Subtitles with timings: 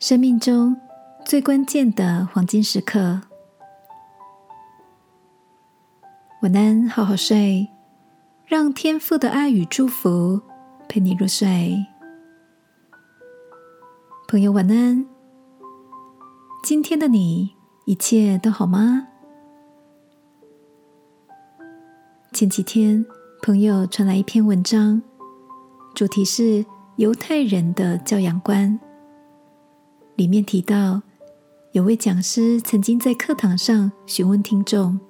[0.00, 0.74] 生命中
[1.26, 3.20] 最关键的黄金时刻。
[6.40, 7.68] 晚安，好好睡，
[8.46, 10.40] 让天父的爱与祝福
[10.88, 11.84] 陪你入睡。
[14.26, 15.04] 朋友，晚安。
[16.64, 17.54] 今天的你
[17.84, 19.06] 一切都好吗？
[22.32, 23.04] 前几天，
[23.42, 25.02] 朋友传来一篇文章，
[25.94, 26.64] 主题是
[26.96, 28.80] 犹太人的教养观。
[30.20, 31.00] 里面提到，
[31.72, 35.00] 有位讲师曾经在课堂上询问听众：“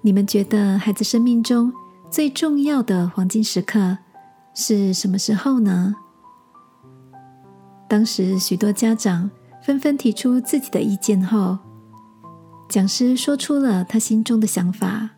[0.00, 1.70] 你们觉得孩子生命中
[2.08, 3.98] 最重要的黄金时刻
[4.54, 5.94] 是什么时候呢？”
[7.86, 9.30] 当时许多家长
[9.62, 11.58] 纷纷提出自己的意见后，
[12.70, 15.10] 讲师说出了他心中的想法：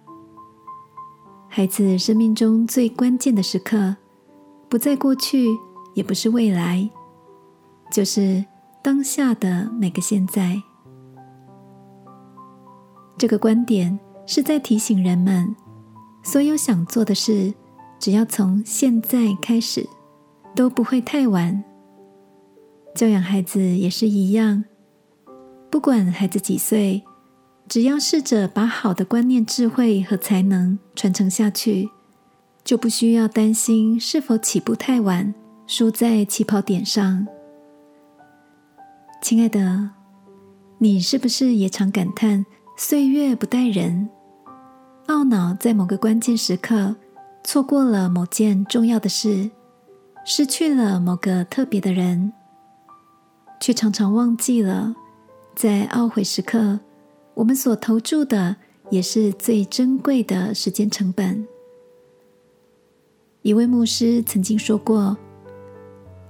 [1.46, 3.94] 孩子生命中最关键的时刻，
[4.68, 5.56] 不在过去，
[5.94, 6.90] 也不是未来，
[7.92, 8.44] 就是。
[8.86, 10.62] 当下的每个现在，
[13.18, 15.56] 这个观点是在提醒人们，
[16.22, 17.52] 所有想做的事，
[17.98, 19.84] 只要从现在开始，
[20.54, 21.64] 都不会太晚。
[22.94, 24.62] 教养孩子也是一样，
[25.68, 27.02] 不管孩子几岁，
[27.66, 31.90] 只要试着把好的观念、智慧和才能传承下去，
[32.62, 35.34] 就不需要担心是否起步太晚，
[35.66, 37.26] 输在起跑点上。
[39.22, 39.90] 亲爱的，
[40.78, 44.08] 你是不是也常感叹岁月不待人，
[45.08, 46.94] 懊恼在某个关键时刻
[47.42, 49.50] 错过了某件重要的事，
[50.24, 52.32] 失去了某个特别的人，
[53.58, 54.94] 却常常忘记了，
[55.56, 56.78] 在懊悔时刻，
[57.34, 58.54] 我们所投注的
[58.90, 61.44] 也是最珍贵的时间成本。
[63.42, 65.16] 一位牧师曾经说过：“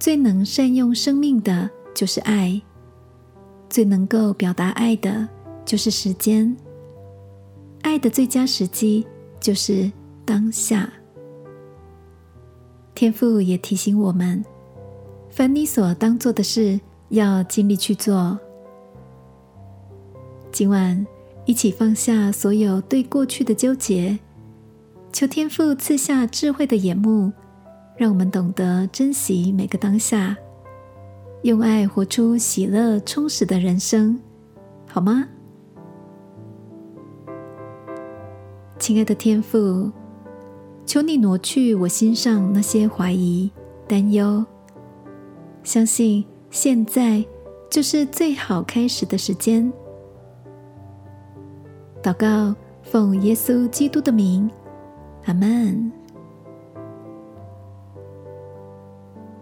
[0.01, 2.63] 最能善用生命的就是爱。”
[3.77, 5.29] 最能够表达爱的，
[5.67, 6.57] 就是时间。
[7.83, 9.07] 爱的最佳时机
[9.39, 9.93] 就是
[10.25, 10.91] 当下。
[12.95, 14.43] 天父也提醒我们：
[15.29, 18.39] 凡你所当做的事，要尽力去做。
[20.51, 21.07] 今晚
[21.45, 24.19] 一起放下所有对过去的纠结，
[25.13, 27.31] 求天父赐下智慧的眼目，
[27.99, 30.35] 让我们懂得珍惜每个当下。
[31.47, 34.19] 用爱活出喜乐充实的人生，
[34.89, 35.29] 好吗？
[38.81, 39.93] 亲爱的天父，
[40.85, 43.49] 求你挪去我心上那些怀疑、
[43.87, 44.45] 担忧，
[45.63, 47.25] 相信现在
[47.71, 49.73] 就是最好开始的时间。
[52.03, 54.51] 祷告，奉耶稣基督的名，
[55.27, 55.93] 阿门。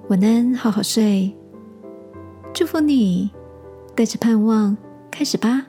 [0.09, 1.35] 晚安，好好睡。
[2.65, 3.31] 祝福你，
[3.95, 4.75] 带着盼望
[5.11, 5.67] 开始吧。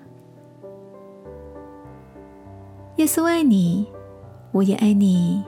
[2.95, 3.85] 耶稣爱你，
[4.53, 5.43] 我也爱你。